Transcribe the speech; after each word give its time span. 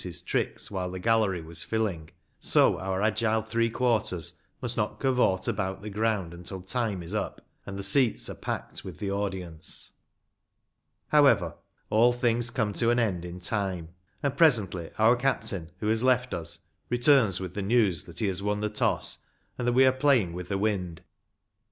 205 0.03 0.13
his 0.15 0.21
tricks 0.23 0.71
while 0.71 0.89
the 0.89 0.97
gallery 0.97 1.43
was 1.43 1.61
filling, 1.61 2.09
so 2.39 2.79
our 2.79 3.03
agile 3.03 3.43
three 3.43 3.69
quarters 3.69 4.41
must 4.59 4.75
not" 4.75 4.99
cavort" 4.99 5.47
about 5.47 5.83
the 5.83 5.91
ground 5.91 6.33
until 6.33 6.59
time 6.59 7.03
is 7.03 7.13
up, 7.13 7.39
and 7.67 7.77
the 7.77 7.83
seats 7.83 8.27
are 8.27 8.33
packed 8.33 8.83
with 8.83 8.97
the 8.97 9.11
audience. 9.11 9.91
However, 11.09 11.53
all 11.91 12.11
things 12.11 12.49
come 12.49 12.73
to 12.73 12.89
an 12.89 12.97
end 12.97 13.23
in 13.23 13.39
time, 13.39 13.89
and 14.23 14.35
presently 14.35 14.89
our 14.97 15.15
captain, 15.15 15.69
who 15.77 15.87
has 15.89 16.01
left 16.01 16.33
us, 16.33 16.57
returns 16.89 17.39
with 17.39 17.53
the 17.53 17.61
news 17.61 18.05
that 18.05 18.17
he 18.17 18.25
has 18.25 18.41
won 18.41 18.59
the 18.61 18.71
toss, 18.71 19.19
and 19.55 19.67
that 19.67 19.73
we 19.73 19.85
are 19.85 19.91
playing 19.91 20.33
with 20.33 20.49
the 20.49 20.57
wind. 20.57 21.01